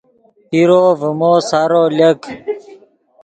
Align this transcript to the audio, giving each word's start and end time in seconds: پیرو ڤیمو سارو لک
پیرو 0.49 0.83
ڤیمو 0.99 1.31
سارو 1.49 1.81
لک 1.97 2.21